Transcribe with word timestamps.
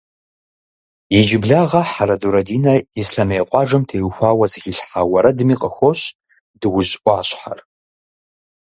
Иджыблагъэ 1.17 1.81
Хьэрэдурэ 1.91 2.41
Динэ 2.47 2.75
Ислъэмей 3.01 3.43
къуажэм 3.49 3.83
теухуауэ 3.89 4.45
зэхилъхьа 4.51 5.01
уэрэдми 5.11 5.55
къыхощ 5.61 6.01
Дуужь 6.59 6.93
ӏуащхьэр. 7.03 7.59